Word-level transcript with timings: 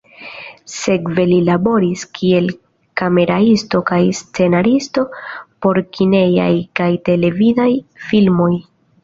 Sekve 0.75 1.25
li 1.31 1.35
laboris 1.49 2.05
kiel 2.19 2.47
kameraisto 3.01 3.83
kaj 3.91 4.01
scenaristo 4.21 5.05
por 5.67 5.81
kinejaj 5.99 6.49
kaj 6.83 6.91
televidaj 7.11 7.69
filmoj. 8.09 8.51